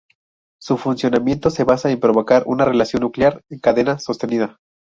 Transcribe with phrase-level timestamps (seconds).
[0.59, 4.57] Su funcionamiento se basa en provocar una reacción nuclear en cadena sostenida.